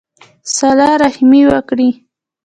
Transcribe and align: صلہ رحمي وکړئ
صلہ 0.55 0.89
رحمي 1.01 1.41
وکړئ 1.51 1.89